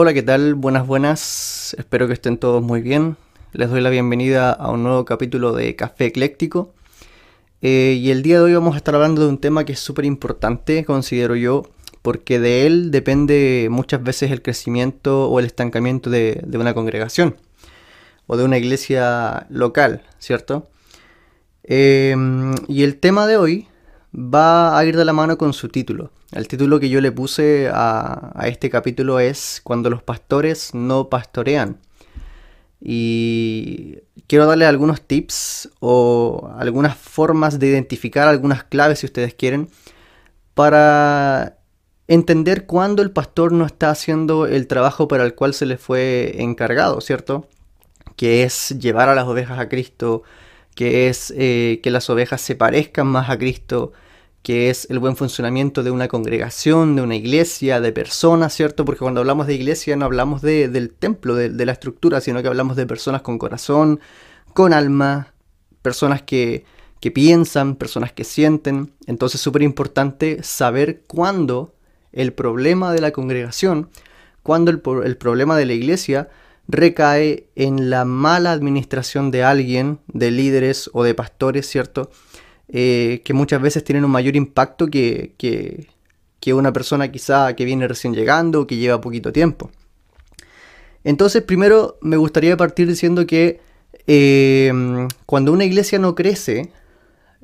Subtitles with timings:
[0.00, 0.54] Hola, ¿qué tal?
[0.54, 1.74] Buenas, buenas.
[1.76, 3.16] Espero que estén todos muy bien.
[3.52, 6.72] Les doy la bienvenida a un nuevo capítulo de Café Ecléctico.
[7.62, 9.80] Eh, y el día de hoy vamos a estar hablando de un tema que es
[9.80, 11.64] súper importante, considero yo,
[12.00, 17.34] porque de él depende muchas veces el crecimiento o el estancamiento de, una congregación
[18.28, 20.68] o de una iglesia local, ¿cierto?
[21.64, 23.66] Em, y el tema de hoy
[24.14, 26.12] va a ir de la mano con su título.
[26.32, 31.78] El título que yo le puse a, este capítulo es Cuando los pastores no pastorean.
[32.80, 39.70] Y quiero darle algunos tips o algunas formas de identificar algunas claves, si ustedes quieren,
[40.54, 41.58] para
[42.08, 46.42] entender cuándo el pastor no está haciendo el trabajo para el cual se le fue
[46.42, 47.48] encargado, ¿cierto?
[48.16, 50.22] Que es llevar a las ovejas a Cristo,
[50.74, 53.92] que es eh, que las ovejas se parezcan más a Cristo,
[54.42, 58.84] que es el buen funcionamiento de una congregación, de una iglesia, de personas, ¿cierto?
[58.84, 62.76] Porque cuando hablamos de iglesia no hablamos del templo, de, la estructura, sino que hablamos
[62.76, 64.00] de personas con corazón,
[64.54, 65.34] con alma,
[65.82, 66.64] personas que,
[67.14, 68.92] piensan, personas que sienten.
[69.06, 71.74] Entonces es súper importante saber cuándo
[72.12, 73.90] el problema de la congregación,
[74.42, 76.28] cuándo el, el problema de la iglesia
[76.68, 82.10] recae en la mala administración de alguien, de líderes o de pastores, ¿cierto?
[82.70, 85.86] Eh, que muchas veces tienen un mayor impacto que, que,
[86.52, 89.70] una persona quizá que viene recién llegando o que lleva poquito tiempo.
[91.04, 93.60] Entonces, primero me gustaría partir diciendo que
[94.06, 94.72] eh,
[95.26, 96.72] cuando una iglesia no crece,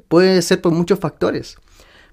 [0.08, 1.58] puede ser por muchos factores.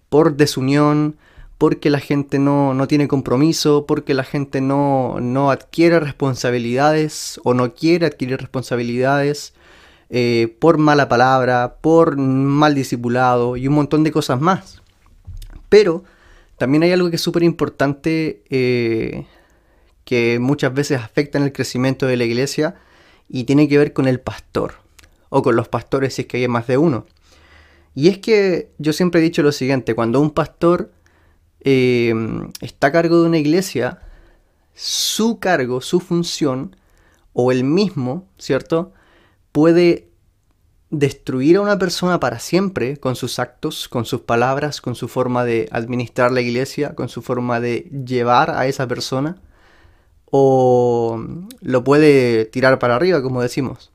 [0.10, 1.16] Por desunión,
[1.62, 7.54] porque la gente no, no tiene compromiso, porque la gente no, no, adquiere responsabilidades o
[7.54, 9.54] no quiere adquirir responsabilidades,
[10.14, 14.82] eh, por mala palabra, por mal discipulado y un montón de cosas más.
[15.70, 16.04] Pero
[16.58, 19.26] también hay algo que es súper importante eh,
[20.04, 22.76] que muchas veces afecta en el crecimiento de la iglesia
[23.30, 24.74] y tiene que ver con el pastor
[25.30, 27.06] o con los pastores si es que hay más de uno.
[27.96, 30.92] Y es que yo siempre he dicho lo siguiente, cuando un pastor
[31.62, 32.14] eh,
[32.60, 34.02] está a cargo de una iglesia,
[34.76, 36.76] su cargo, su función,
[37.34, 38.92] o el mismo, ¿cierto?
[39.52, 40.12] Puede
[40.92, 45.46] destruir a una persona para siempre con sus actos, con sus palabras, con su forma
[45.46, 49.38] de administrar la iglesia, con su forma de llevar a esa persona,
[50.26, 51.24] o
[51.62, 53.92] lo puede tirar para arriba, como decimos.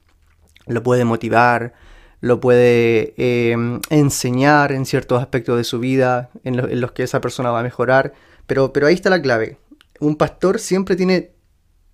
[0.66, 1.75] Lo puede motivar,
[2.21, 7.50] lo puede em, enseñar en ciertos aspectos de su vida, en, los que esa persona
[7.50, 8.15] va a mejorar.
[8.47, 9.59] Pero, pero ahí está la clave.
[10.00, 11.33] Un pastor siempre tiene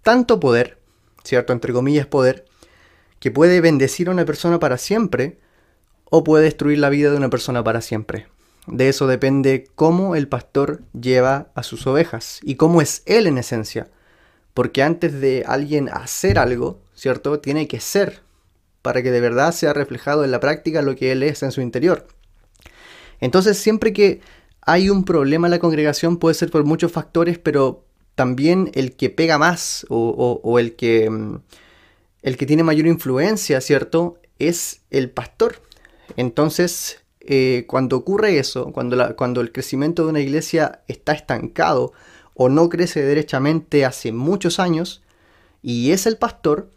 [0.02, 0.78] tanto poder,
[1.24, 1.52] ¿cierto?
[1.52, 2.44] Entre comillas poder,
[3.22, 5.38] que puede bendecir a una persona para siempre
[6.10, 8.26] o puede destruir la vida de una persona para siempre.
[8.66, 13.38] De eso depende cómo el pastor lleva a sus ovejas y cómo es él en
[13.38, 13.86] esencia.
[14.54, 17.38] Porque antes de alguien hacer algo, ¿cierto?
[17.38, 18.22] Tiene que ser
[18.82, 21.60] para que de verdad sea reflejado en la práctica lo que él es en su
[21.60, 22.08] interior.
[23.20, 24.20] Entonces siempre que
[24.62, 27.84] hay un problema en la congregación puede ser por muchos factores, pero
[28.16, 31.36] también el que pega más o, el que mm,
[32.22, 34.18] el que tiene mayor influencia, ¿cierto?
[34.38, 35.60] Es el pastor.
[36.16, 41.92] Entonces, eh, cuando ocurre eso, cuando, cuando el crecimiento de una iglesia está estancado
[42.34, 45.02] o no crece derechamente hace muchos años,
[45.62, 46.70] y es el pastor,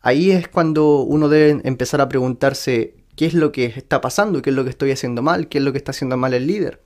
[0.00, 4.50] ahí es cuando uno debe empezar a preguntarse qué es lo que está pasando, qué
[4.50, 6.82] es lo que estoy haciendo mal, qué es lo que está haciendo mal el líder.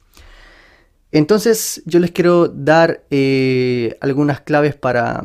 [1.10, 5.24] Entonces yo les quiero dar eh, algunas claves para,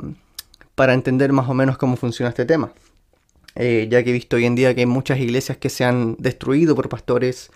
[0.78, 2.72] para entender más o menos cómo funciona este tema.
[3.56, 6.16] Eh, ya que he visto hoy en día que hay muchas iglesias que se han
[6.20, 7.50] destruido por pastores,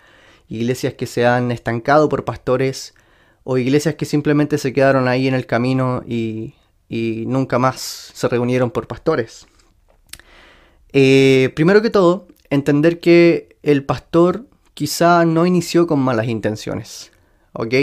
[0.50, 2.96] iglesias que se han estancado por pastores,
[3.44, 6.56] o iglesias que simplemente se quedaron ahí en el camino y,
[6.90, 9.46] nunca más se reunieron por pastores.
[10.92, 17.12] Eh, primero que todo, entender que el pastor quizá no inició con malas intenciones.
[17.54, 17.76] ¿Ok?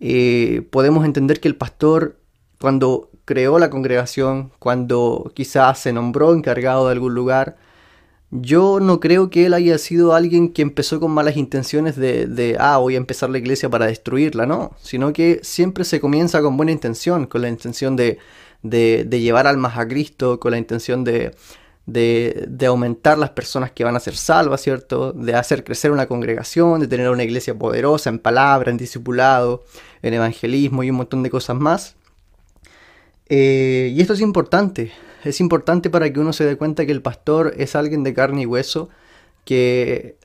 [0.00, 2.18] Eh, podemos entender que el pastor,
[2.62, 7.56] cuando creó la congregación, cuando quizás se nombró encargado de algún lugar,
[8.30, 12.56] yo no creo que él haya sido alguien que empezó con malas intenciones de, de,
[12.60, 16.56] ah, voy a empezar la iglesia para destruirla, no, sino que siempre se comienza con
[16.56, 18.18] buena intención, con la intención de,
[18.62, 21.34] de, llevar almas a Cristo, con la intención de,
[21.86, 25.12] de, de, aumentar las personas que van a ser salvas, ¿cierto?
[25.12, 29.64] De hacer crecer una congregación, de tener una iglesia poderosa en palabra, en discipulado,
[30.00, 31.96] en evangelismo y un montón de cosas más.
[33.34, 34.92] Eh, y esto es importante,
[35.24, 38.42] es importante para que uno se dé cuenta que el pastor es alguien de carne
[38.42, 38.90] y hueso,
[39.46, 40.16] que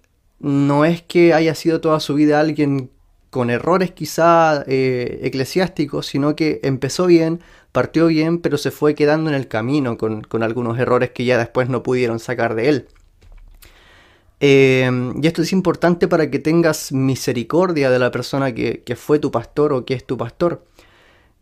[0.42, 2.90] no es que haya sido toda su vida alguien
[3.30, 7.40] con errores quizá eh, eclesiásticos, sino que empezó bien,
[7.72, 11.70] partió bien, pero se fue quedando en el camino con, algunos errores que ya después
[11.70, 12.88] no pudieron sacar de él.
[14.42, 19.18] Eh, y esto es importante para que tengas misericordia de la persona que, que, fue
[19.18, 20.66] tu pastor o que es tu pastor,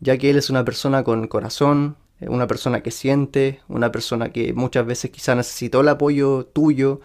[0.00, 4.52] ya que él es una persona con corazón, una persona que siente, una persona que
[4.52, 7.00] muchas veces quizá necesitó el apoyo tuyo,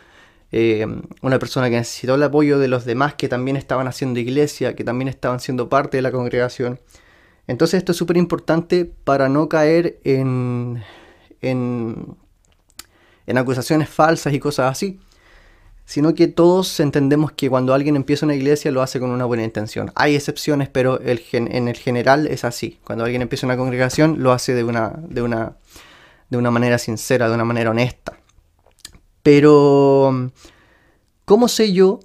[0.51, 0.85] eh,
[1.21, 4.83] una persona que necesitó el apoyo de los demás que también estaban haciendo iglesia, que
[4.83, 6.79] también estaban siendo parte de la congregación.
[7.47, 10.83] Entonces esto es súper importante para no caer en,
[11.41, 12.15] en,
[13.27, 14.99] en acusaciones falsas y cosas así
[15.91, 19.43] sino que todos entendemos que cuando alguien empieza una iglesia lo hace con una buena
[19.43, 19.91] intención.
[19.95, 22.79] Hay excepciones, pero en el general es así.
[22.85, 25.57] Cuando alguien empieza una congregación lo hace de una, de una,
[26.29, 28.17] de una manera sincera, de una manera honesta.
[29.21, 30.31] Pero,
[31.25, 31.99] ¿cómo sé yo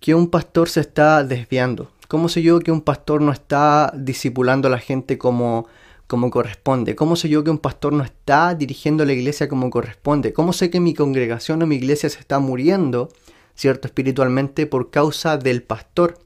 [0.00, 1.90] que un pastor se está desviando?
[2.08, 5.66] ¿Cómo sé yo que un pastor no está discipulando a la gente como,
[6.06, 6.96] como corresponde?
[6.96, 10.32] ¿Cómo sé yo que un pastor no está dirigiendo la iglesia como corresponde?
[10.32, 13.10] ¿Cómo sé que mi congregación o mi iglesia se está muriendo,
[13.56, 16.18] cierto, espiritualmente por causa del pastor?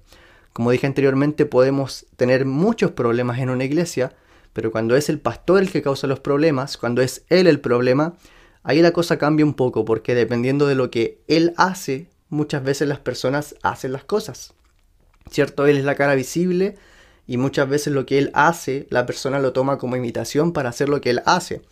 [0.52, 4.12] Como dije anteriormente, podemos tener muchos problemas en una iglesia,
[4.52, 8.14] pero cuando es el pastor el que causa los problemas, cuando es él el problema,
[8.62, 12.88] ahí la cosa cambia un poco, porque dependiendo de lo que él hace, muchas veces
[12.88, 14.54] las personas hacen las cosas.
[15.30, 15.66] ¿Cierto?
[15.66, 16.76] Él es la cara visible
[17.26, 20.88] y muchas veces lo que él hace, la persona lo toma como imitación para hacer
[20.88, 21.62] lo que él hace.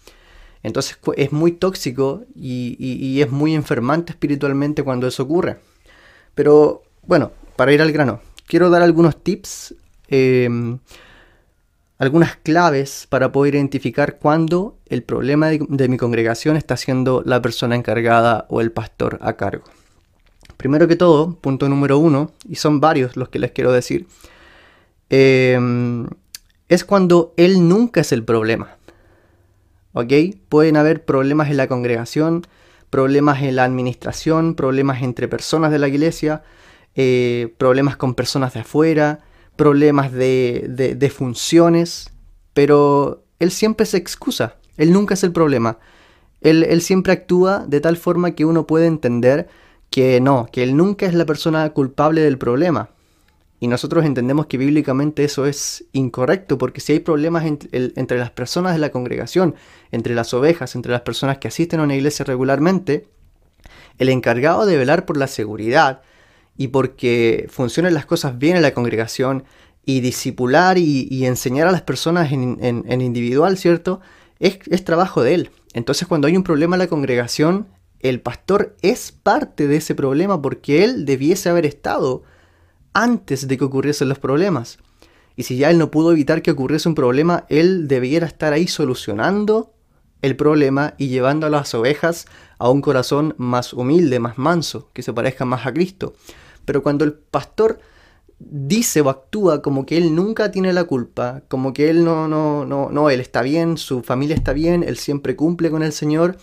[0.63, 5.59] Entonces es muy tóxico y, es muy enfermante espiritualmente cuando eso ocurre.
[6.35, 9.75] Pero bueno, para ir al grano, quiero dar algunos tips
[10.09, 10.79] em,
[11.99, 17.75] algunas claves para poder identificar cuándo el problema de, mi congregación está siendo la persona
[17.75, 19.65] encargada o el pastor a cargo.
[20.57, 24.07] Primero que todo, punto número uno, y son varios los que les quiero decir,
[25.11, 26.07] em,
[26.69, 28.78] es cuando él nunca es el problema.
[29.99, 30.13] ¿Ok?
[30.49, 32.47] Pueden haber problemas en la congregación,
[32.89, 36.45] problemas en la administración, problemas entre personas de la iglesia,
[36.95, 39.19] eh, problemas con personas de afuera,
[39.57, 42.13] problemas de, funciones,
[42.55, 45.79] pero él siempre se excusa, él nunca es el problema.
[46.43, 49.49] Él, él, siempre actúa de tal forma que uno puede entender
[49.91, 52.91] que no, que él nunca es la persona culpable del problema.
[53.61, 58.75] Y nosotros entendemos que bíblicamente eso es incorrecto, porque si hay problemas entre, las personas
[58.75, 59.57] de la congregación,
[59.91, 63.09] entre las ovejas, entre las personas que asisten a una iglesia regularmente,
[63.99, 66.03] el encargado de velar por la seguridad,
[66.59, 69.45] y porque funcionen las cosas bien en la congregación
[69.87, 74.01] y disipular y, enseñar a las personas en, individual, ¿cierto?
[74.39, 75.51] Es, trabajo de él.
[75.73, 77.69] Entonces cuando hay un problema en la congregación,
[78.01, 82.23] el pastor es parte de ese problema porque él debiese haber estado
[82.99, 84.79] antes de que ocurriesen los problemas.
[85.37, 88.67] Y si ya él no pudo evitar que ocurriese un problema, él debiera estar ahí
[88.67, 89.73] solucionando
[90.21, 92.27] el problema y llevando a las ovejas
[92.59, 96.15] a un corazón más humilde, más manso, que se parezca más a Cristo.
[96.65, 97.79] Pero cuando el pastor
[98.41, 102.67] dice o actúa como que él nunca tiene la culpa, como que él no, no,
[102.67, 106.37] no, no, él está bien, su familia está bien, él siempre cumple con el Señor,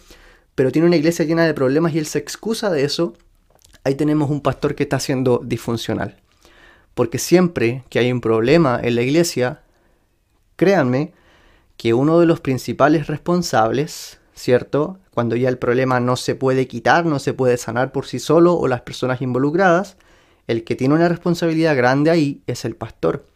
[0.55, 3.13] pero tiene una iglesia llena de problemas y él se excusa de eso,
[3.83, 6.21] ahí tenemos un pastor que está siendo disfuncional.
[6.95, 9.61] Porque siempre que hay un problema en la iglesia,
[10.55, 11.13] créanme
[11.77, 14.97] que uno de los principales responsables, ¿cierto?
[15.13, 18.55] Cuando ya el problema no se puede quitar, no se puede sanar por sí solo
[18.55, 19.97] o las personas involucradas,
[20.47, 23.27] el que tiene una responsabilidad grande ahí es el pastor.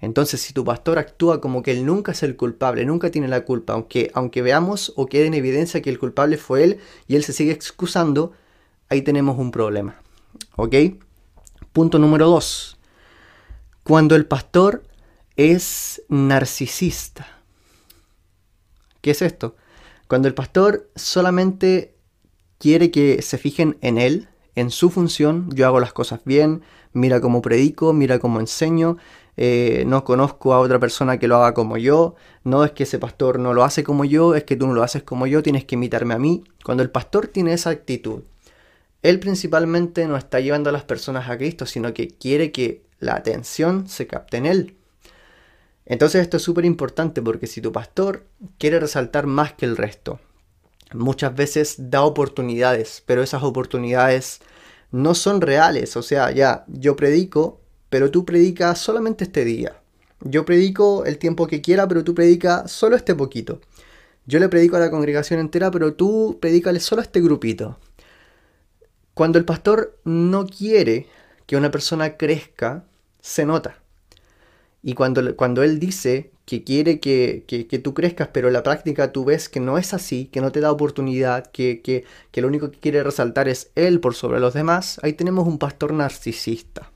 [0.00, 3.44] Entonces, si tu pastor actúa como que él nunca es el culpable, nunca tiene la
[3.44, 7.24] culpa, aunque, aunque veamos o quede en evidencia que el culpable fue él y él
[7.24, 8.32] se sigue excusando,
[8.88, 9.96] ahí tenemos un problema.
[10.56, 10.74] ¿Ok?
[11.72, 12.77] Punto número dos.
[13.88, 14.82] Cuando el pastor
[15.36, 17.26] es narcisista.
[19.00, 19.56] ¿Qué es esto?
[20.08, 21.94] Cuando el pastor solamente
[22.58, 26.60] quiere que se fijen en él, en su función, yo hago las cosas bien,
[26.92, 28.98] mira cómo predico, mira cómo enseño,
[29.38, 32.14] eh, no conozco a otra persona que lo haga como yo,
[32.44, 34.82] no es que ese pastor no lo hace como yo, es que tú no lo
[34.82, 36.44] haces como yo, tienes que imitarme a mí.
[36.62, 38.20] Cuando el pastor tiene esa actitud,
[39.02, 43.14] él principalmente no está llevando a las personas a Cristo, sino que quiere que la
[43.14, 44.76] atención se capte en él.
[45.86, 48.26] Entonces esto es súper importante porque si tu pastor
[48.58, 50.20] quiere resaltar más que el resto,
[50.92, 54.40] muchas veces da oportunidades, pero esas oportunidades
[54.90, 55.96] no son reales.
[55.96, 59.80] O sea, ya, yo predico, pero tú predicas solamente este día.
[60.20, 63.60] Yo predico el tiempo que quiera, pero tú predicas solo este poquito.
[64.26, 67.78] Yo le predico a la congregación entera, pero tú predícale solo a este grupito.
[69.18, 71.08] Cuando el pastor no quiere
[71.46, 72.84] que una persona crezca,
[73.20, 73.78] se nota.
[74.80, 79.10] Y cuando, cuando Él dice que quiere que, que, tú crezcas, pero en la práctica
[79.10, 82.46] tú ves que no es así, que no te da oportunidad, que, que, que lo
[82.46, 86.92] único que quiere resaltar es Él por sobre los demás, ahí tenemos un pastor narcisista.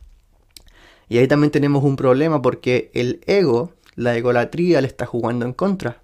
[1.08, 5.54] Y ahí también tenemos un problema porque el ego, la egolatría, le está jugando en
[5.54, 6.00] contra.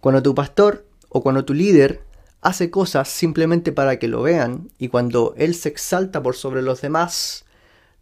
[0.00, 2.00] Cuando tu pastor o cuando tu líder
[2.42, 6.82] hace cosas simplemente para que lo vean y cuando él se exalta por sobre los
[6.82, 7.44] demás,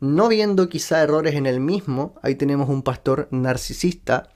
[0.00, 4.30] no viendo quizá errores en él mismo, ahí tenemos un pastor narcisista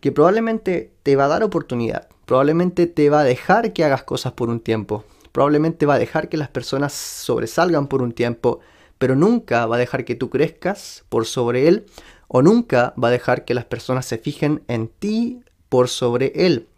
[0.00, 4.32] que probablemente te va a dar oportunidad, probablemente te va a dejar que hagas cosas
[4.32, 8.58] por un tiempo, probablemente va a dejar que las personas sobresalgan por un tiempo,
[8.98, 11.86] pero nunca va a dejar que tú crezcas por sobre él
[12.26, 16.68] o nunca va a dejar que las personas se fijen en ti por sobre él.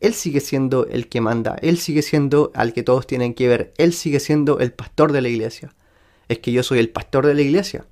[0.00, 3.74] Él sigue siendo el que manda, él sigue siendo al que todos tienen que ver,
[3.78, 5.74] él sigue siendo el pastor de la iglesia
[6.28, 7.86] es que yo soy el pastor de la iglesia.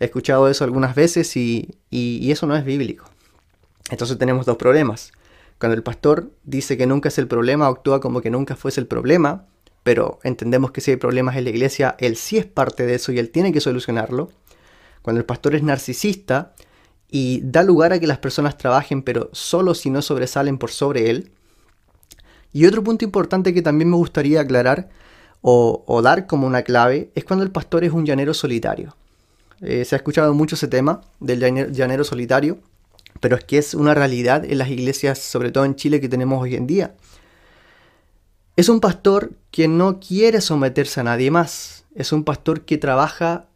[0.00, 3.04] He escuchado eso algunas veces y, eso no es bíblico.
[3.90, 5.12] Entonces tenemos dos problemas.
[5.58, 8.86] Cuando el pastor dice que nunca es el problema, actúa como que nunca fuese el
[8.86, 9.46] problema,
[9.82, 13.12] pero entendemos que si hay problemas en la iglesia, él sí es parte de eso
[13.12, 14.30] y él tiene que solucionarlo.
[15.02, 16.54] Cuando el pastor es narcisista
[17.10, 21.10] y da lugar a que las personas trabajen, pero solo si no sobresalen por sobre
[21.10, 21.30] él.
[22.52, 24.88] Y otro punto importante que también me gustaría aclarar
[25.40, 28.96] o, dar como una clave es cuando el pastor es un llanero solitario.
[29.60, 31.40] Eh, se ha escuchado mucho ese tema del
[31.72, 32.58] llanero, solitario,
[33.20, 36.42] pero es que es una realidad en las iglesias, sobre todo en Chile, que tenemos
[36.42, 36.94] hoy en día.
[38.56, 41.84] Es un pastor que no quiere someterse a nadie más.
[41.94, 43.46] Es un pastor que trabaja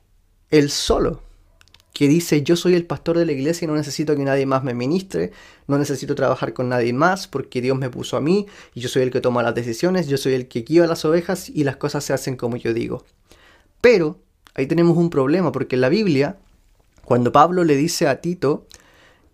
[0.51, 1.23] él solo
[1.99, 4.63] que dice yo soy el pastor de la iglesia y no necesito que nadie más
[4.63, 5.33] me ministre,
[5.67, 9.03] no necesito trabajar con nadie más porque Dios me puso a mí y yo soy
[9.03, 12.05] el que toma las decisiones, yo soy el que guía las ovejas y las cosas
[12.05, 13.05] se hacen como yo digo.
[13.81, 14.21] Pero
[14.55, 16.37] ahí tenemos un problema porque en la Biblia,
[17.05, 18.69] cuando Pablo le dice a Tito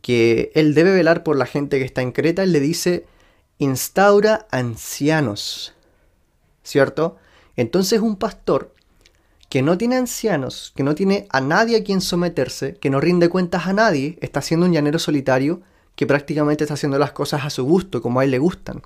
[0.00, 3.04] que él debe velar por la gente que está en Creta, él le dice
[3.58, 5.74] instaura ancianos,
[6.62, 7.18] ¿cierto?
[7.56, 8.73] Entonces un pastor
[9.54, 13.28] que no tiene ancianos, que no tiene a nadie a quien someterse, que no rinde
[13.28, 15.62] cuentas a nadie, está siendo un llanero solitario
[15.94, 18.82] que prácticamente está haciendo las cosas a su gusto, como a él le gustan.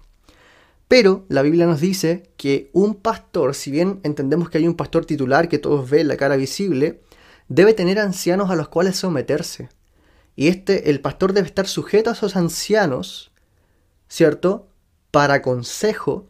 [0.87, 5.07] Pero la Biblia nos dice que un pastor, si bien entendemos que hay un pastor
[5.07, 7.01] titular que todos ven la cara visible,
[7.49, 9.71] debe tener ancianos a los cuales someterse.
[10.37, 13.33] Y este, el pastor debe estar sujeto a esos ancianos,
[14.07, 14.69] ¿cierto?
[15.13, 16.27] Para consejo,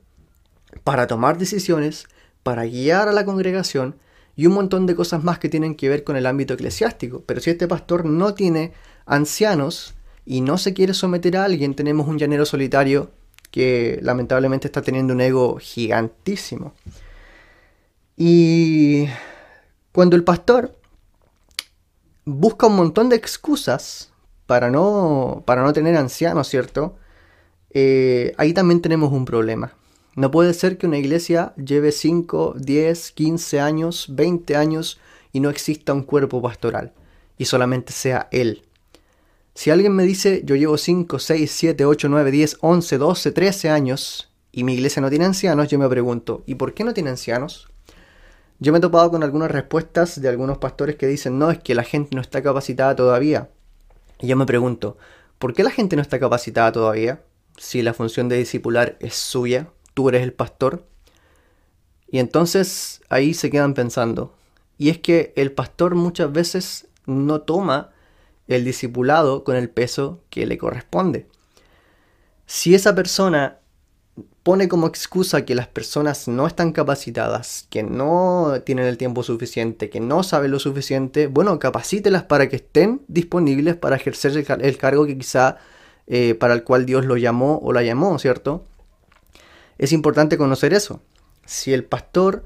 [0.85, 2.07] para tomar decisiones,
[2.45, 3.97] para guiar a la congregación
[4.39, 7.25] y un montón de cosas más que tienen que ver con el ámbito eclesiástico.
[7.27, 8.73] Pero si este pastor no tiene
[9.05, 13.11] ancianos y no se quiere someter a alguien, tenemos un llanero solitario
[13.51, 16.73] que lamentablemente está teniendo un ego gigantísimo.
[18.17, 19.09] Y
[19.91, 20.79] cuando el pastor
[22.25, 24.13] busca un montón de excusas
[24.47, 26.97] para no, para no tener ancianos, ¿cierto?
[27.71, 29.73] Eh, ahí también tenemos un problema.
[30.19, 34.99] No puede ser que una iglesia lleve 5, 10, 15 años, 20 años
[35.31, 36.93] y no exista un cuerpo pastoral
[37.37, 38.65] y solamente sea él.
[39.55, 43.71] Si alguien me dice yo llevo 5, 6, 7, 8, 9, 10, 11, 12, 13
[43.71, 47.11] años y mi iglesia no tiene ancianos, yo me pregunto, ¿y por qué no tiene
[47.11, 47.69] ancianos?
[48.59, 51.77] Yo me he topado con algunas respuestas de algunos pastores que dicen, no, es que
[51.77, 53.51] la gente no está capacitada todavía.
[54.21, 54.99] Y yo me pregunto,
[55.39, 57.23] ¿por qué la gente no está capacitada todavía?
[57.57, 60.85] Si la función de discipular es suya, tú eres el pastor.
[62.07, 64.33] Y entonces ahí se quedan pensando.
[64.77, 67.91] Y es que el pastor muchas veces no toma
[68.47, 71.27] el discipulado con el peso que le corresponde.
[72.47, 73.59] Si esa persona
[74.45, 79.91] pone como excusa que las personas no están capacitadas, que no tienen el tiempo suficiente,
[79.91, 85.07] que no saben lo suficiente, bueno, capacítelas para que estén disponibles para ejercer el, cargo
[85.07, 85.57] que quizá
[86.07, 88.65] eh, para el cual Dios lo llamó o la llamó, ¿cierto?
[89.79, 91.01] Es importante conocer eso.
[91.47, 92.43] Si el pastor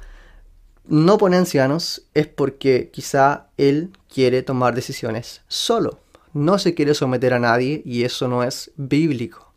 [0.87, 6.01] no pone ancianos es porque quizá él quiere tomar decisiones solo.
[6.35, 9.53] No se quiere someter a nadie y eso no es bíblico.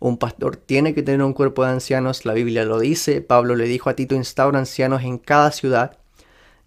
[0.00, 3.64] Un pastor tiene que tener un cuerpo de ancianos, la Biblia lo dice, Pablo le
[3.64, 5.98] dijo a Tito, instaura ancianos en cada ciudad.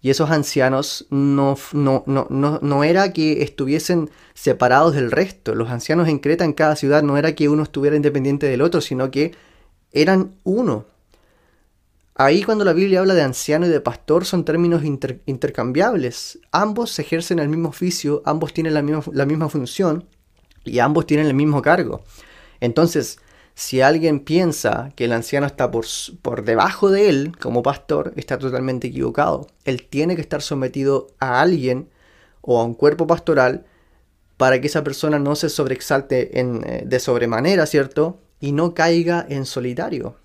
[0.02, 2.26] Y esos ancianos no, no, no,
[2.60, 5.54] no, era que estuviesen separados del resto.
[5.54, 8.80] Los ancianos en Creta, en cada ciudad, no era que uno estuviera independiente del otro,
[8.80, 9.32] sino que
[9.92, 10.86] eran uno.
[12.14, 16.38] Ahí cuando la Biblia habla de anciano y de pastor son términos intercambiables.
[16.50, 20.06] Ambos ejercen el mismo oficio, ambos tienen la misma, la misma función
[20.64, 22.04] y ambos tienen el mismo cargo.
[22.60, 23.18] Entonces,
[23.54, 25.86] si alguien piensa que el anciano está por,
[26.22, 29.46] por, debajo de él como pastor, está totalmente equivocado.
[29.64, 31.88] Él tiene que estar sometido a alguien
[32.40, 33.66] o a un cuerpo pastoral
[34.36, 38.18] para que esa persona no se sobreexalte en, eh, de sobremanera, ¿cierto?
[38.42, 40.16] Y no caiga en solitario.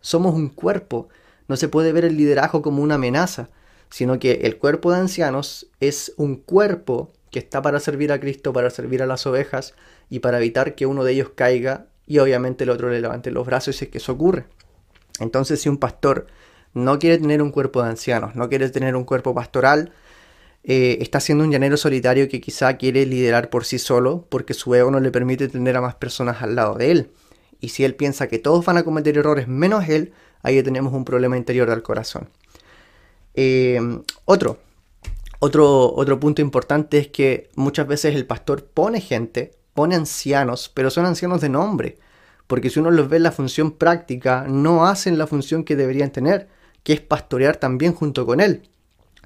[0.00, 1.08] Somos un cuerpo,
[1.46, 3.50] no se puede ver el liderazgo como una amenaza,
[3.88, 8.52] sino que el cuerpo de ancianos es un cuerpo que está para servir a Cristo,
[8.52, 9.74] para servir a las ovejas
[10.10, 13.46] y para evitar que uno de ellos caiga y obviamente el otro le levante los
[13.46, 14.46] brazos si es que eso ocurre.
[15.20, 16.26] Entonces si un pastor
[16.74, 19.92] no quiere tener un cuerpo de ancianos, no quiere tener un cuerpo pastoral,
[20.64, 24.74] eh, está siendo un llanero solitario que quizá quiere liderar por sí solo porque su
[24.74, 27.10] ego no le permite tener a más personas al lado de él.
[27.62, 31.06] Y si él piensa que todos van a cometer errores menos él, ahí tenemos un
[31.06, 32.28] problema interior del corazón.
[33.32, 33.80] Eh,
[34.26, 34.58] otro,
[35.38, 40.90] otro, otro punto importante es que muchas veces el pastor pone gente, pone ancianos, pero
[40.90, 41.98] son ancianos de nombre.
[42.46, 46.10] Porque si uno los ve en la función práctica, no hacen la función que deberían
[46.10, 46.48] tener,
[46.82, 48.68] que es pastorear también junto con él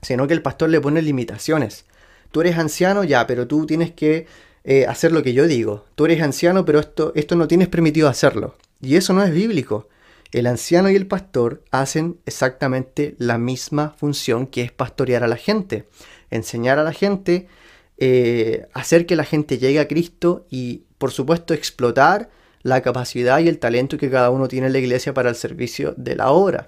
[0.02, 1.84] sino que el pastor le pone limitaciones.
[2.30, 4.26] Tú eres anciano ya, pero tú tienes que
[4.68, 5.84] eh, hacer lo que yo digo.
[5.94, 8.56] Tú eres anciano, pero esto, esto no tienes permitido hacerlo.
[8.82, 9.88] Y eso no es bíblico.
[10.32, 15.36] El anciano y el pastor hacen exactamente la misma función que es pastorear a la
[15.36, 15.86] gente,
[16.32, 17.46] enseñar a la gente,
[17.98, 22.28] eh, hacer que la gente llegue a Cristo y, por supuesto, explotar
[22.62, 25.94] la capacidad y el talento que cada uno tiene en la iglesia para el servicio
[25.96, 26.66] de la obra.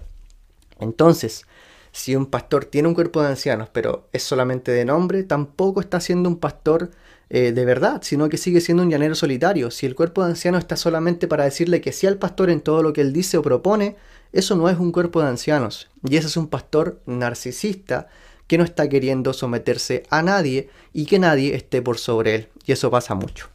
[0.79, 1.47] Entonces,
[1.91, 5.99] si un pastor tiene un cuerpo de ancianos, pero es solamente de nombre, tampoco está
[5.99, 6.93] siendo un pastor
[7.31, 9.71] eh, de verdad, sino que sigue siendo un llanero solitario.
[9.71, 12.83] Si el cuerpo de ancianos está solamente para decirle que sí al pastor en todo
[12.83, 13.97] lo que él dice o propone,
[14.33, 15.89] eso no es un cuerpo de ancianos.
[16.09, 18.09] Y ese es un pastor narcisista
[18.47, 22.49] que no está queriendo someterse a nadie y que nadie esté por sobre él.
[22.65, 23.49] Y eso pasa mucho.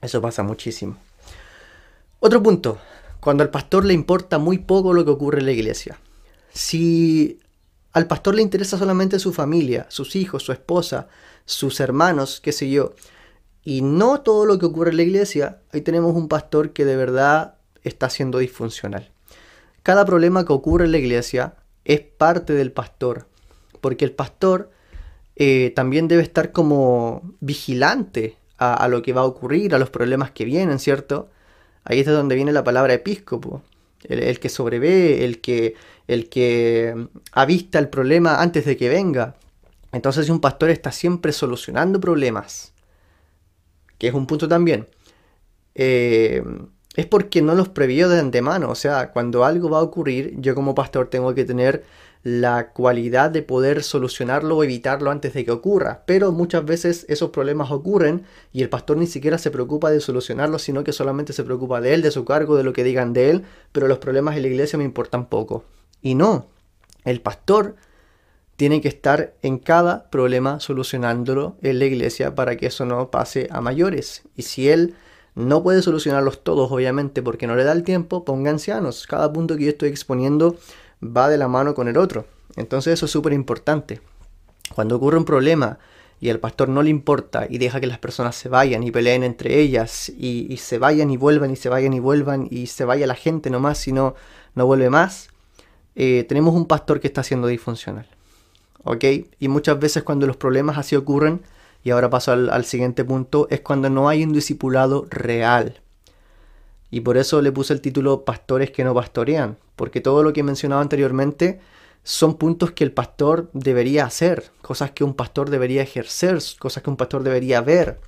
[0.00, 0.96] Eso pasa muchísimo.
[2.20, 2.78] Otro punto,
[3.18, 5.98] cuando al pastor le importa muy poco lo que ocurre en la iglesia.
[6.52, 7.40] Si
[7.92, 11.08] al pastor le interesa solamente su familia, sus hijos, su esposa,
[11.44, 12.94] sus hermanos, qué sé yo.
[13.64, 15.60] Y no todo lo que ocurre en la iglesia.
[15.72, 19.10] Ahí tenemos un pastor que de verdad está siendo disfuncional.
[19.82, 23.26] Cada problema que ocurre en la iglesia es parte del pastor.
[23.80, 24.70] Porque el pastor
[25.36, 29.90] eh, también debe estar como vigilante a, a, lo que va a ocurrir, a los
[29.90, 31.30] problemas que vienen, ¿cierto?
[31.84, 33.62] Ahí es de donde viene la palabra episcopo
[34.08, 35.74] el, que sobrevé, el que,
[36.08, 39.36] el que avista el problema antes de que venga.
[39.92, 42.72] Entonces si un pastor está siempre solucionando problemas,
[43.98, 44.88] que es un punto también,
[45.74, 46.42] eh,
[46.94, 48.70] es porque no los previó de antemano.
[48.70, 51.84] O sea, cuando algo va a ocurrir, yo como pastor tengo que tener
[52.22, 56.02] la cualidad de poder solucionarlo o evitarlo antes de que ocurra.
[56.06, 60.62] Pero muchas veces esos problemas ocurren y el pastor ni siquiera se preocupa de solucionarlos,
[60.62, 63.30] sino que solamente se preocupa de él, de su cargo, de lo que digan de
[63.30, 65.64] él, pero los problemas en la iglesia me importan poco.
[66.00, 66.46] Y no,
[67.04, 67.76] el pastor
[68.56, 73.48] tiene que estar en cada problema solucionándolo en la iglesia para que eso no pase
[73.50, 74.22] a mayores.
[74.36, 74.94] Y si él
[75.34, 79.06] no puede solucionarlos todos, obviamente, porque no le da el tiempo, ponga ancianos.
[79.06, 80.56] Cada punto que yo estoy exponiendo
[81.02, 82.26] va de la mano con el otro.
[82.56, 84.00] Entonces eso es súper importante.
[84.74, 85.78] Cuando ocurre un problema
[86.20, 89.24] y al pastor no le importa y deja que las personas se vayan y peleen
[89.24, 93.06] entre ellas y, se vayan y vuelvan y se vayan y vuelvan y se vaya
[93.06, 94.14] la gente nomás si no,
[94.54, 95.28] no vuelve más,
[95.96, 98.06] eh, tenemos un pastor que está siendo disfuncional.
[98.84, 99.04] ¿Ok?
[99.38, 101.42] Y muchas veces cuando los problemas así ocurren,
[101.84, 105.81] y ahora paso al, al siguiente punto, es cuando no hay un discipulado real.
[106.92, 110.40] Y por eso le puse el título Pastores que no pastorean, porque todo lo que
[110.40, 111.58] he mencionado anteriormente
[112.04, 116.90] son puntos que el pastor debería hacer, cosas que un pastor debería ejercer, cosas que
[116.90, 117.98] un pastor debería ver.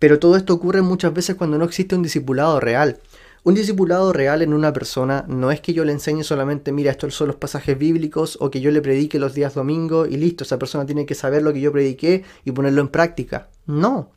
[0.00, 2.98] Pero todo esto ocurre muchas veces cuando no existe un discipulado real.
[3.44, 7.14] Un discipulado real en una persona no es que yo le enseñe solamente, mira, estos
[7.14, 10.58] son los pasajes bíblicos o que yo le predique los días domingo y listo, esa
[10.58, 13.50] persona tiene que saber lo que yo prediqué y ponerlo en práctica.
[13.66, 14.10] No.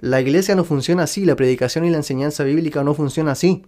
[0.00, 3.64] La iglesia no funciona así, la predicación y la enseñanza bíblica no funciona así,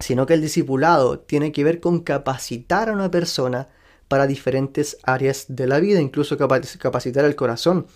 [0.00, 3.68] sino que el discipulado tiene que ver con capacitar a una persona
[4.08, 7.86] para diferentes áreas de la vida, incluso capacitar el corazón.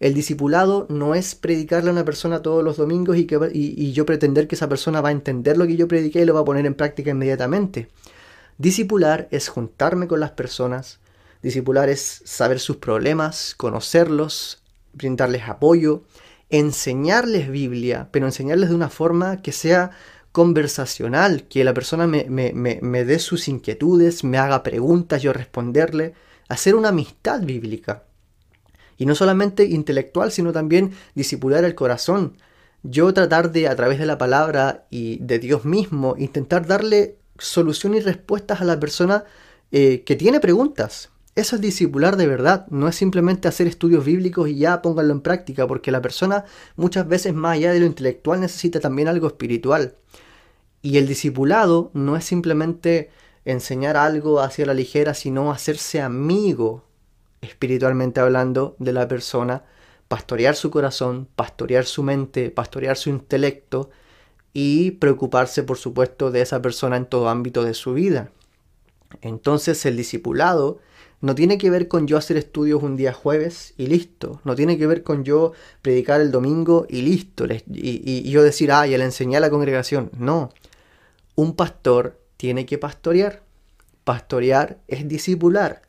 [0.00, 4.56] El discipulado no es predicarle a una persona todos los domingos y, yo pretender que
[4.56, 6.74] esa persona va a entender lo que yo prediqué y lo va a poner en
[6.74, 7.88] práctica inmediatamente.
[8.58, 10.98] Discipular es juntarme con las personas,
[11.42, 16.02] discipular es saber sus problemas, conocerlos, brindarles apoyo,
[16.58, 19.90] enseñarles Biblia, pero enseñarles de una forma que sea
[20.30, 26.14] conversacional, que la persona me, me, dé sus inquietudes, me haga preguntas, yo responderle,
[26.48, 28.04] hacer una amistad bíblica.
[28.96, 32.36] Y no solamente intelectual, sino también disipular el corazón.
[32.84, 37.94] Yo tratar de, a través de la palabra y de Dios mismo, intentar darle solución
[37.94, 39.24] y respuestas a la persona
[39.72, 41.10] eh, que tiene preguntas.
[41.34, 45.20] Eso es discipular de verdad, no es simplemente hacer estudios bíblicos y ya pónganlo en
[45.20, 46.44] práctica, porque la persona
[46.76, 49.96] muchas veces más allá de lo intelectual necesita también algo espiritual.
[50.80, 53.10] Y el discipulado no es simplemente
[53.44, 56.84] enseñar algo hacia la ligera, sino hacerse amigo,
[57.40, 59.64] espiritualmente hablando, de la persona,
[60.06, 63.90] pastorear su corazón, pastorear su mente, pastorear su intelecto
[64.52, 68.30] y preocuparse, por supuesto, de esa persona en todo ámbito de su vida.
[69.20, 70.78] Entonces el discipulado
[71.24, 74.42] no tiene que ver con yo hacer estudios un día jueves y listo.
[74.44, 77.46] No tiene que ver con yo predicar el domingo y listo.
[77.66, 80.10] Y, yo decir, ah, ya le enseñé a la congregación.
[80.18, 80.52] No.
[81.34, 83.42] Un pastor tiene que pastorear.
[84.04, 85.80] Pastorear es discipular.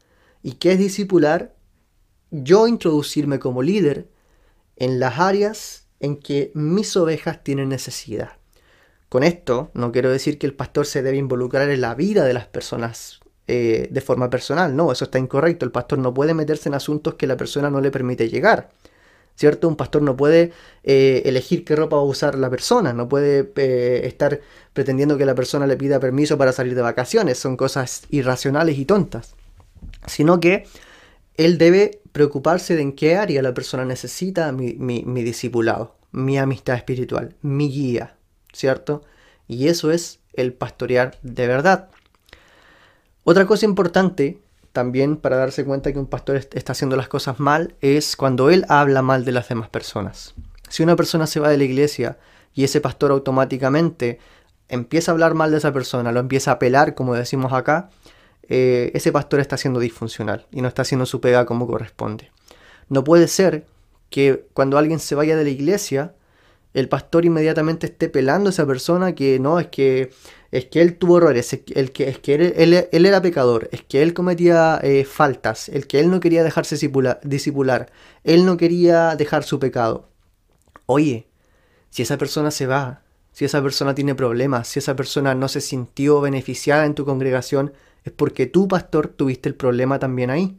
[0.41, 1.53] ¿Y qué es discipular?
[2.31, 4.07] Yo introducirme como líder
[4.77, 8.37] en las áreas en que mis ovejas tienen necesidad.
[9.09, 12.33] Con esto no quiero decir que el pastor se debe involucrar en la vida de
[12.33, 15.65] las personas eh, de forma personal, no, eso está incorrecto.
[15.65, 18.69] El pastor no puede meterse en asuntos que la persona no le permite llegar.
[19.35, 19.67] ¿Cierto?
[19.67, 20.53] Un pastor no puede
[20.83, 24.39] eh, elegir qué ropa va a usar la persona, no puede eh, estar
[24.71, 28.85] pretendiendo que la persona le pida permiso para salir de vacaciones, son cosas irracionales y
[28.85, 29.35] tontas.
[30.07, 30.65] Sino que
[31.35, 36.77] él debe preocuparse de en qué área la persona necesita mi, mi discipulado, mi amistad
[36.77, 38.15] espiritual, mi guía,
[38.53, 39.03] ¿cierto?
[39.49, 41.89] Y eso es el pastorear de verdad.
[43.27, 44.39] Otra cosa importante
[44.71, 48.65] también para darse cuenta que un pastor está haciendo las cosas mal es cuando él
[48.69, 50.35] habla mal de las demás personas.
[50.69, 52.19] Si una persona se va de la iglesia
[52.53, 54.19] y ese pastor automáticamente
[54.69, 57.89] empieza a hablar mal de esa persona, lo empieza a pelar, como decimos acá,
[58.47, 62.29] eh, ese pastor está siendo disfuncional y no está haciendo su pega como corresponde.
[62.89, 63.65] No puede ser
[64.11, 66.13] que cuando alguien se vaya de la iglesia,
[66.75, 70.11] el pastor inmediatamente esté pelando a esa persona que no, es que,
[70.57, 74.13] es que él tuvo errores, es que, es que él, era pecador, es que él
[74.13, 76.75] cometía eh, faltas, el que él no quería dejarse
[77.23, 77.91] disipular,
[78.23, 80.07] él no quería dejar su pecado.
[80.85, 81.27] Oye,
[81.89, 85.59] si esa persona se va, si esa persona tiene problemas, si esa persona no se
[85.59, 87.73] sintió beneficiada en tu congregación,
[88.05, 90.57] es porque tú, pastor, tuviste el problema también ahí.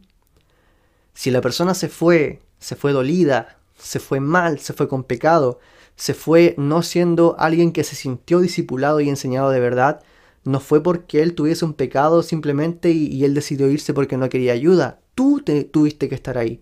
[1.13, 5.59] Si la persona se fue, se fue dolida, se fue mal, se fue con pecado,
[5.97, 10.03] se fue no siendo alguien que se sintió discipulado y enseñado de verdad,
[10.43, 14.53] no fue porque él tuviese un pecado simplemente y, él decidió irse porque no quería
[14.53, 14.99] ayuda.
[15.15, 16.61] Tú te, tuviste que estar ahí.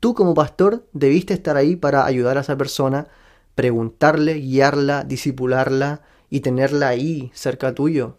[0.00, 3.08] Tú como pastor debiste estar ahí para ayudar a esa persona,
[3.54, 8.16] preguntarle, guiarla, disipularla y tenerla ahí cerca tuyo.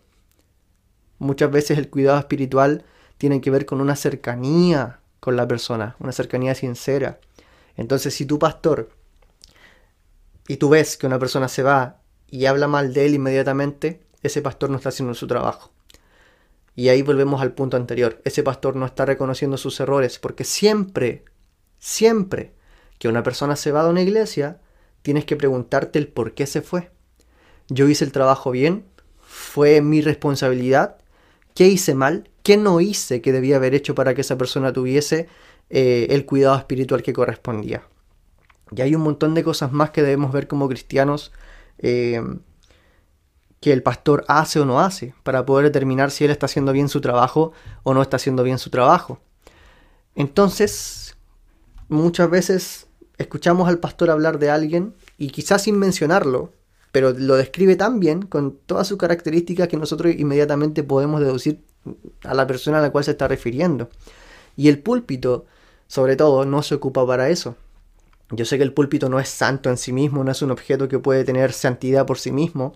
[1.18, 2.86] Muchas veces el cuidado espiritual
[3.18, 7.20] tiene que ver con una cercanía con la persona, una cercanía sincera.
[7.76, 8.90] Entonces, si tu pastor
[10.50, 14.42] y tú ves que una persona se va y habla mal de él inmediatamente, ese
[14.42, 15.72] pastor no está haciendo su trabajo.
[16.76, 18.20] Y ahí volvemos al punto anterior.
[18.26, 21.24] Ese pastor no está reconociendo sus errores porque siempre,
[21.78, 22.54] siempre
[22.98, 24.60] que una persona se va de una iglesia,
[25.04, 26.90] tienes que preguntarte el por qué se fue.
[27.68, 28.86] Yo hice el trabajo bien,
[29.22, 30.98] fue mi responsabilidad,
[31.60, 32.30] ¿Qué hice mal?
[32.42, 35.28] ¿Qué no hice que debía haber hecho para que esa persona tuviese
[35.70, 37.84] eh, el cuidado espiritual que correspondía?
[38.76, 41.32] Y hay un montón de cosas más que debemos ver como cristianos
[41.80, 42.22] eh,
[43.60, 46.90] que el pastor hace o no hace para poder determinar si él está haciendo bien
[46.90, 47.52] su trabajo
[47.84, 49.20] o no está haciendo bien su trabajo.
[50.16, 51.18] Entonces,
[51.88, 56.54] muchas veces escuchamos al pastor hablar de alguien y quizás sin mencionarlo,
[56.92, 61.64] pero lo describe tan bien, con todas sus características, que nosotros inmediatamente podemos deducir
[62.24, 63.90] a la persona a la cual se está refiriendo.
[64.56, 65.46] Y el púlpito,
[65.88, 67.56] sobre todo, no se ocupa para eso.
[68.32, 70.88] Yo sé que el púlpito no es santo en sí mismo, no es un objeto
[70.88, 72.76] que puede tener santidad por sí mismo,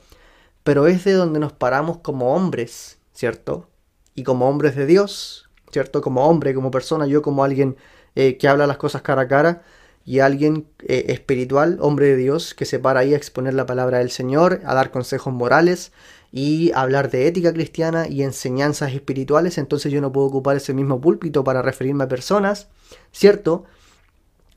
[0.64, 3.70] pero es de donde nos paramos como hombres, ¿cierto?
[4.16, 6.02] Y como hombres de Dios, ¿cierto?
[6.02, 7.78] Como hombre, como persona, yo como alguien
[8.16, 9.64] eh, que habla las cosas cara a cara,
[10.06, 14.00] y alguien eh, espiritual, hombre de Dios, que se para ahí a exponer la palabra
[14.00, 15.92] del Señor, a dar consejos morales
[16.32, 21.00] y hablar de ética cristiana y enseñanzas espirituales, entonces yo no puedo ocupar ese mismo
[21.00, 22.68] púlpito para referirme a personas,
[23.12, 23.66] ¿cierto?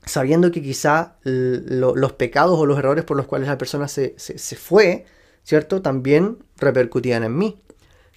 [0.07, 4.55] Sabiendo que quizá los pecados o los errores por los cuales la persona se, se
[4.55, 5.05] fue,
[5.43, 5.81] ¿cierto?
[5.81, 7.61] También repercutían en mí.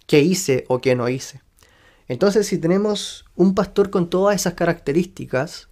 [0.07, 1.43] ¿Qué hice o qué no hice?
[2.09, 5.69] Entonces, si tenemos un pastor con todas esas características,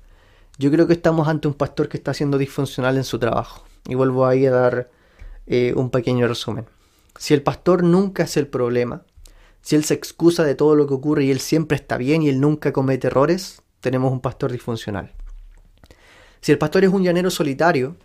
[0.56, 3.64] yo creo que estamos ante un pastor que está siendo disfuncional en su trabajo.
[3.88, 4.90] Y vuelvo ahí a dar
[5.46, 6.66] eh, un pequeño resumen.
[7.18, 9.02] Si el pastor nunca es el problema,
[9.62, 12.28] si él se excusa de todo lo que ocurre y él siempre está bien y
[12.28, 15.12] él nunca comete errores, tenemos un pastor disfuncional.
[16.40, 17.96] Si el pastor es un llanero solitario,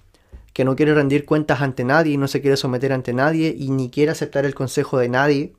[0.53, 3.89] que no quiere rendir cuentas ante nadie no se quiere someter ante nadie y ni
[3.89, 5.53] quiere aceptar el consejo de nadie,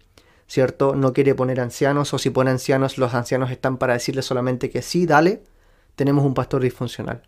[0.46, 0.94] ¿cierto?
[0.94, 4.82] No quiere poner ancianos o si pone ancianos, los ancianos están para decirle solamente que
[4.82, 5.42] sí, dale,
[5.96, 7.22] tenemos un pastor disfuncional.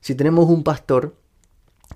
[0.00, 1.16] Si tenemos un pastor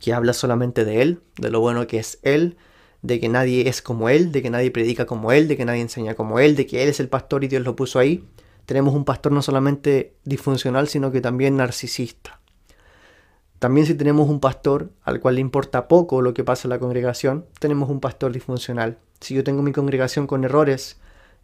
[0.00, 2.56] que habla solamente de él, de lo bueno que es él,
[3.02, 5.82] de que nadie es como él, de que nadie predica como él, de que nadie
[5.82, 8.24] enseña como él, de que él es el pastor y Dios lo puso ahí,
[8.64, 12.41] tenemos un pastor no solamente disfuncional, sino que también narcisista.
[13.62, 16.80] También si tenemos un pastor al cual le importa poco lo que pasa en la
[16.80, 18.98] congregación, tenemos un pastor disfuncional.
[19.20, 20.98] Si yo tengo mi congregación con errores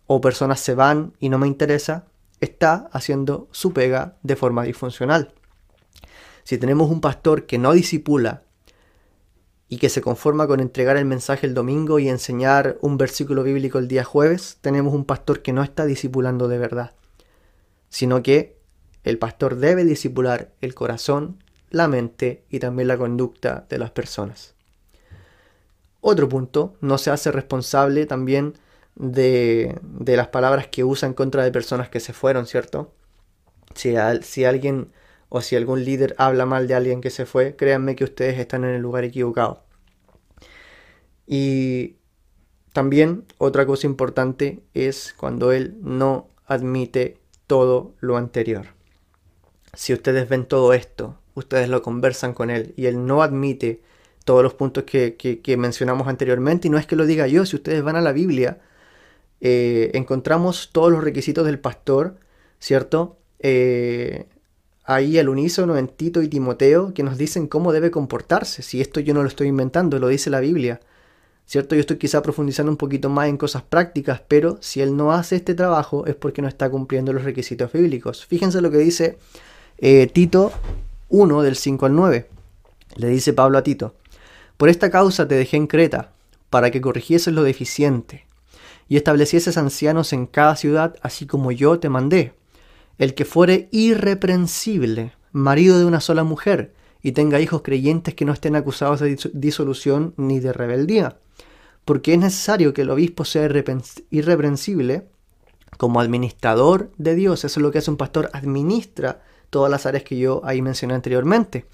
[0.08, 2.06] o personas se van y no me interesa,
[2.40, 5.32] está haciendo su pega de forma disfuncional.
[6.42, 8.42] Si tenemos un pastor que no disipula
[9.68, 13.78] y que se conforma con entregar el mensaje el domingo y enseñar un versículo bíblico
[13.78, 16.96] el día jueves, tenemos un pastor que no está disipulando de verdad,
[17.90, 18.58] sino que
[19.04, 24.54] el pastor debe disipular el corazón la mente y también la conducta de las personas.
[26.00, 28.54] Otro punto, no se hace responsable también
[28.94, 32.92] de, las palabras que usa en contra de personas que se fueron, ¿cierto?
[33.74, 34.92] Si, si alguien
[35.28, 38.64] o si algún líder habla mal de alguien que se fue, créanme que ustedes están
[38.64, 39.64] en el lugar equivocado.
[41.26, 41.96] Y
[42.72, 48.66] también otra cosa importante es cuando él no admite todo lo anterior.
[49.74, 53.80] Si ustedes ven todo esto ustedes lo conversan con él y él no admite
[54.24, 57.82] todos los puntos que, mencionamos anteriormente y no es que lo diga yo, si ustedes
[57.82, 58.58] van a la Biblia,
[59.40, 62.16] eh, encontramos todos los requisitos del pastor,
[62.58, 63.16] ¿cierto?
[63.38, 64.26] Eh,
[64.84, 69.00] ahí al unísono en Tito y Timoteo que nos dicen cómo debe comportarse, si esto
[69.00, 70.80] yo no lo estoy inventando, lo dice la Biblia.
[71.46, 71.74] ¿Cierto?
[71.74, 75.36] Yo estoy quizá profundizando un poquito más en cosas prácticas, pero si él no hace
[75.36, 78.26] este trabajo es porque no está cumpliendo los requisitos bíblicos.
[78.26, 79.16] Fíjense lo que dice
[79.78, 80.52] eh, Tito
[81.08, 82.28] 1 del 5 al 9.
[82.96, 83.94] Le dice Pablo a Tito,
[84.56, 86.12] Por esta causa te dejé en Creta,
[86.50, 88.26] para que corrigieses lo deficiente,
[88.88, 92.34] y establecieses ancianos en cada ciudad, así como yo te mandé.
[92.98, 98.32] El que fuere irreprensible, marido de una sola mujer, y tenga hijos creyentes que no
[98.32, 101.18] estén acusados de disolución ni de rebeldía.
[101.84, 103.48] Porque es necesario que el obispo sea
[104.10, 105.06] irreprensible
[105.76, 107.44] como administrador de Dios.
[107.44, 110.94] Eso es lo que hace un pastor, administra todas las áreas que yo ahí mencioné
[110.94, 111.66] anteriormente.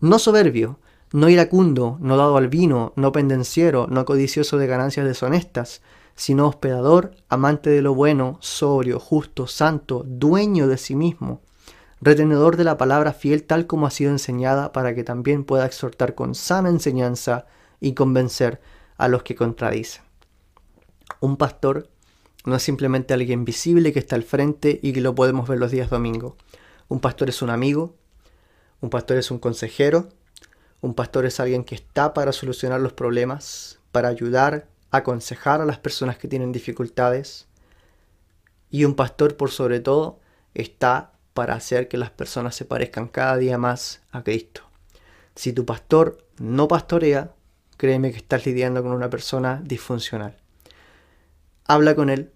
[0.00, 0.78] No soberbio,
[1.12, 5.82] no iracundo, no dado al vino, no pendenciero, no codicioso de ganancias deshonestas,
[6.14, 11.42] sino hospedador, amante de lo bueno, sobrio, justo, santo, dueño de sí mismo,
[12.00, 16.14] retenedor de la palabra fiel tal como ha sido enseñada, para que también pueda exhortar
[16.14, 17.46] con sana enseñanza
[17.80, 18.60] y convencer
[18.96, 20.02] a los que contradicen.
[21.20, 21.88] Un pastor
[22.44, 25.70] no es simplemente alguien visible que está al frente y que lo podemos ver los
[25.70, 26.36] días domingo.
[26.88, 27.96] Un pastor es un amigo,
[28.80, 30.08] un pastor es un consejero,
[30.80, 35.78] un pastor es alguien que está para solucionar los problemas, para ayudar, aconsejar a las
[35.78, 37.46] personas que tienen dificultades.
[38.70, 40.20] Y un pastor, por sobre todo,
[40.54, 44.62] está para hacer que las personas se parezcan cada día más a Cristo.
[45.34, 47.32] Si tu pastor no pastorea,
[47.76, 50.36] créeme que estás lidiando con una persona disfuncional.
[51.66, 52.32] Habla con él,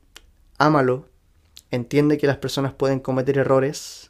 [0.58, 1.06] ámalo,
[1.70, 4.09] entiende que las personas pueden cometer errores,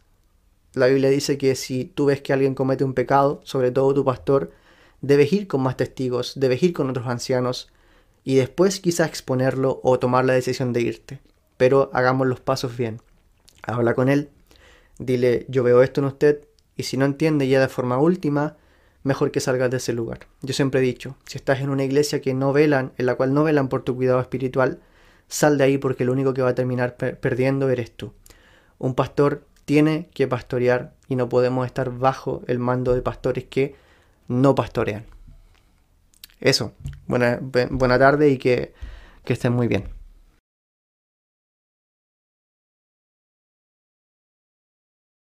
[0.74, 4.04] la Biblia dice que si tú ves que alguien comete un pecado, sobre todo tu
[4.04, 4.52] pastor,
[5.00, 7.72] debes ir con más testigos, debes ir con otros ancianos
[8.24, 11.20] y después quizás exponerlo o tomar la decisión de irte.
[11.56, 13.00] Pero hagamos los pasos bien.
[13.62, 14.30] Habla con él,
[14.98, 16.44] dile yo veo esto en usted
[16.76, 18.56] y si no entiende ya de forma última,
[19.02, 20.20] mejor que salgas de ese lugar.
[20.42, 23.34] Yo siempre he dicho, si estás en una iglesia que no velan, en la cual
[23.34, 24.80] no velan por tu cuidado espiritual,
[25.28, 28.12] sal de ahí porque lo único que va a terminar perdiendo eres tú.
[28.78, 33.74] Un pastor tiene que pastorear y no podemos estar bajo el mando de pastores que
[34.28, 35.04] no pastorean.
[36.40, 36.72] Eso,
[37.06, 37.38] buena,
[37.70, 38.72] buena tarde y que,
[39.24, 39.99] que estén muy bien.